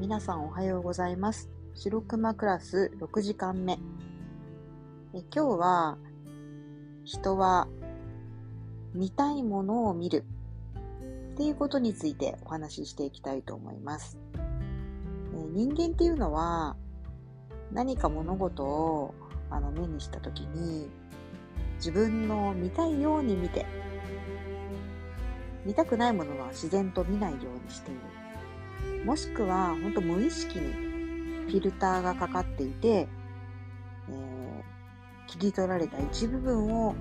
[0.00, 1.50] 皆さんおはようございます。
[1.74, 3.74] 白熊クラス6時間目。
[5.12, 5.98] え今日は、
[7.04, 7.68] 人は
[8.94, 10.24] 見たいものを見る
[11.34, 14.18] っていうことについてお話ししていきたいと思います。
[15.34, 16.76] え人間っていうのは
[17.70, 19.14] 何か物事を
[19.50, 20.88] あの目にした時に
[21.76, 23.66] 自分の見たいように見て
[25.66, 28.29] 見たくないものは自然と見ないようにしている。
[29.04, 30.72] もしくは、ほんと無意識に
[31.50, 36.94] フィルターがかかっていて、えー、切り取られた一部分を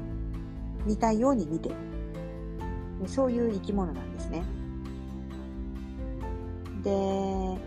[0.86, 1.76] 見たいように見てる。
[3.08, 4.44] そういう生き物なんですね。
[6.84, 7.60] で、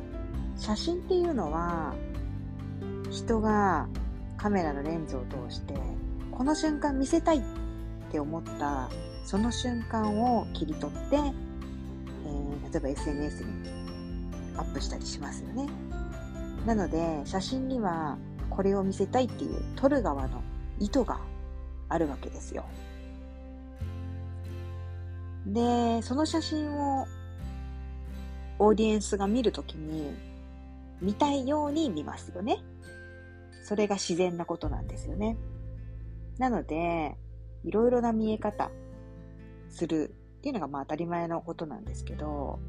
[0.56, 1.95] 写真っていうのは、
[3.11, 3.89] 人が
[4.37, 5.75] カメラのレンズを通して、
[6.31, 7.42] この瞬間見せたいっ
[8.11, 8.91] て思った
[9.25, 13.51] その瞬間を切り取って、えー、例えば SNS に
[14.56, 15.69] アップしたりしますよね。
[16.67, 18.19] なので、写真には
[18.50, 20.42] これを見せたいっていう撮る側の
[20.78, 21.20] 意図が
[21.89, 22.64] あるわけですよ。
[25.47, 27.06] で、その写真を
[28.58, 30.14] オーディエンスが見るときに
[31.00, 32.58] 見たいように見ますよね。
[33.64, 35.36] それが自然なことなんですよね。
[36.39, 37.17] なので、
[37.64, 38.70] いろいろな見え方、
[39.73, 42.61] するっていうのがまあ当たり前のことなんですけど、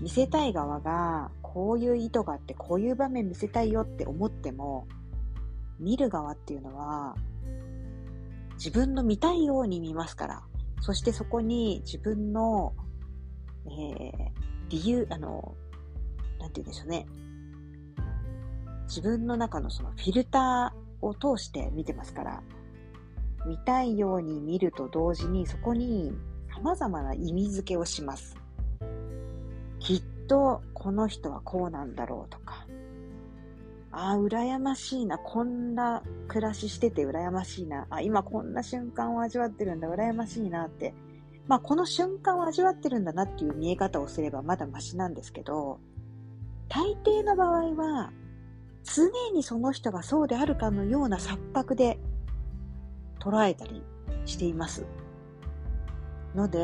[0.00, 4.86] 見せたい側がこういう意図があってこういう場面見せたいよって思っても、
[5.78, 7.16] 見る側っていうのは
[8.54, 10.42] 自分の見たいように見ますから、
[10.82, 12.74] そしてそこに自分の、
[13.66, 14.30] えー、
[14.68, 15.54] 理由、あの、
[16.38, 17.06] なんて言うんでしょうね。
[18.86, 22.42] 自分の中のそのフィルターを通して見てますから、
[23.46, 26.12] 見たいように見ると同時にそこに
[26.54, 28.39] 様々な意味付けをします。
[29.80, 32.66] きっとこの人はこうなんだろうとか、
[33.92, 35.18] ああ、羨ましいな。
[35.18, 37.86] こんな暮らししてて羨ましいな。
[37.90, 39.88] あ、今こんな瞬間を味わってるんだ。
[39.88, 40.94] 羨ましいなって。
[41.48, 45.80] まあ、この瞬間を味わってるんだなっていう見え方をすればまだマシなんですけど、
[46.68, 48.12] 大抵の場合は、
[48.84, 51.98] 常にその人がそうであるかのような錯覚で
[53.18, 53.82] 捉えたり
[54.24, 54.86] しています。
[56.36, 56.60] ので、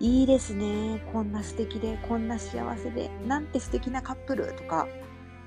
[0.00, 1.02] いいですね。
[1.12, 4.86] こんな素敵で、こんな幸せで、なんて素敵なカップルとか、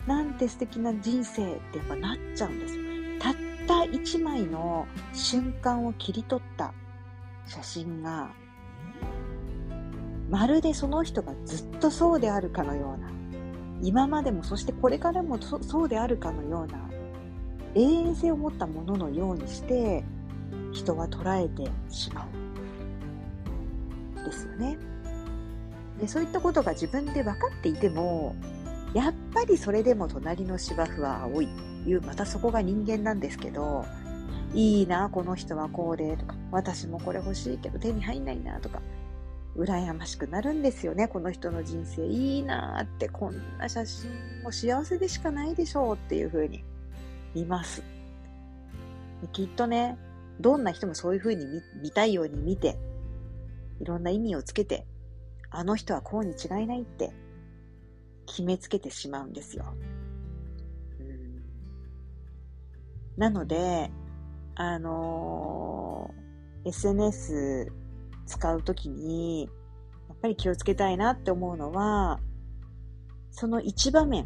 [0.08, 2.76] なんて素敵な人生ってやっぱなっちゃうんです。
[3.20, 3.34] たっ
[3.68, 6.74] た一枚の瞬間を切り取った
[7.46, 8.30] 写真が、
[10.30, 13.10] まるでその人がずっとそうであるかのような、
[13.82, 16.90] 今までもそしてこれからもそうであるかのような
[17.76, 20.04] 永遠性を持ったもののようにして
[20.74, 22.41] 人は捉えてしまう。
[24.24, 24.78] ですよね。
[26.00, 28.36] でそういったことが自分で分かっていても
[28.94, 31.50] やっぱりそれでも隣の芝生は青い
[31.86, 33.86] いうまたそこが人間なんですけど
[34.54, 38.82] いいなこの人はこうでとか私もこれ欲しいけど手に入んないなとか
[39.56, 44.10] 羨ましくなるんですよねこの人の人生いいなってこんな写真
[44.44, 46.64] も幸せでしかないでしょうっていう風に
[47.34, 47.84] 見ます。
[49.32, 49.98] きっとね、
[50.40, 52.78] どんな人もそういう風に見見たいように見て、
[53.82, 54.86] いろんな意味をつけて、
[55.50, 57.12] あの人はこうに違いないって
[58.26, 59.66] 決めつけてしまうんですよ。
[63.18, 63.92] なので、
[64.56, 67.72] あのー、SNS
[68.26, 69.50] 使うときに、
[70.08, 72.20] やっぱり気をつけたいなって思うのは、
[73.32, 74.26] その一場面、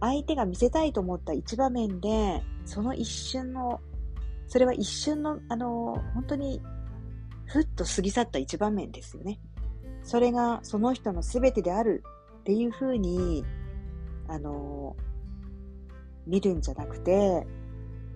[0.00, 3.80] 相手が見せたいと思った一場面で、その一瞬の、
[4.48, 6.60] それは一瞬の、あの、本当に、
[7.56, 9.40] ふっと過ぎ去った一場面ですよね。
[10.02, 12.04] それがその人の全てである
[12.40, 13.46] っていうふうに、
[14.28, 14.94] あの、
[16.26, 17.46] 見るんじゃなくて、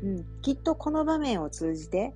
[0.03, 2.15] うん、きっとこの場面を通じて、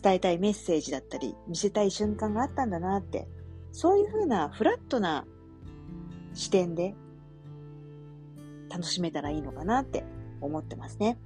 [0.00, 3.26] 伝えたいメッセージだったり、見せたい瞬間があったんだなって、
[3.72, 5.26] そういうふうなフラットな
[6.34, 6.94] 視点で
[8.70, 10.04] 楽しめたらいいのかなって
[10.40, 11.18] 思ってますね。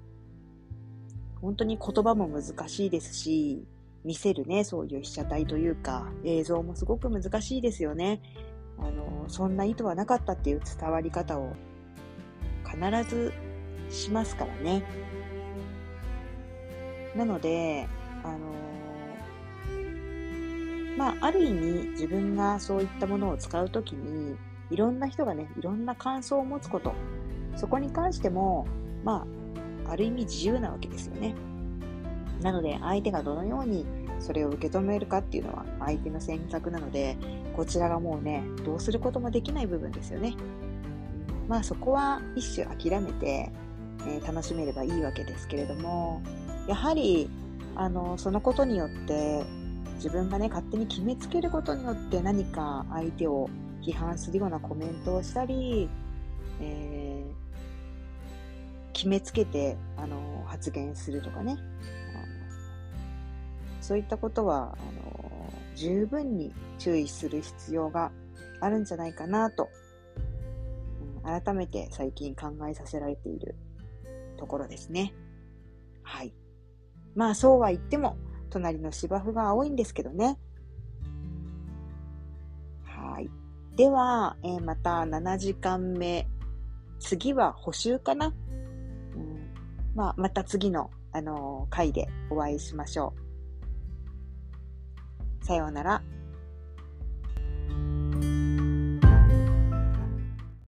[1.43, 3.67] 本当に言葉も難しいですし、
[4.05, 8.21] 見せるね、そういう被写体というか、映像もすごく難しいですよね。
[8.79, 11.53] あの、そんな意図はなかったっていう伝わり方を
[12.65, 13.33] 必ず
[13.91, 14.83] しますからね。
[17.15, 17.87] なので、
[18.25, 18.39] あの
[20.97, 24.37] まあ、ある意味自分がそういったものを使うときに、
[24.71, 26.93] いろんな人がね、いろんな感想を持つこと、
[27.57, 28.67] そこに関しても、
[29.05, 29.27] ま
[29.87, 31.35] あ、ある意味自由なわけですよね。
[32.43, 33.87] なので、相手がどのように
[34.19, 37.17] それを受け止めるかっていうのは相手の選択なので、
[37.57, 40.35] こちらがもうね、どうすることもできない部分ですよね。
[41.49, 43.51] まあそこは一種諦めて、
[44.07, 46.23] えー、楽しめればいいわけですけれども、
[46.67, 47.29] やはり、
[47.75, 49.45] あの、そのことによって、
[49.97, 53.49] 自分がね、勝手に決めつけることによって何か相手を
[53.83, 55.89] 批判するようなコメントをしたり、
[56.61, 61.57] えー、決めつけて、あの、発言するとかね。
[63.83, 68.13] そういったことは、あの、十分に注意する必要が
[68.61, 69.69] あるんじゃないかなと、
[71.25, 73.57] うん、改めて最近考えさせられている
[74.39, 75.13] ところですね。
[76.03, 76.33] はい。
[77.15, 78.17] まあそうは言っても、
[78.51, 80.39] 隣の芝生が青いんですけどね。
[82.85, 83.29] はい。
[83.77, 86.27] では、えー、また7時間目。
[87.03, 89.53] 次は補修かな、うん、
[89.97, 93.22] まあ、また次の、あのー、回でお会いしましょう。
[95.43, 96.12] さようなら。